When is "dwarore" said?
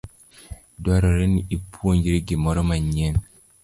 0.83-1.25